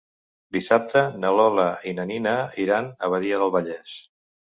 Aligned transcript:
Dissabte 0.55 1.01
na 1.25 1.33
Lola 1.39 1.65
i 1.91 1.93
na 1.99 2.05
Nina 2.13 2.33
iran 2.65 2.89
a 2.89 3.11
Badia 3.15 3.43
del 3.43 3.53
Vallès. 3.57 3.95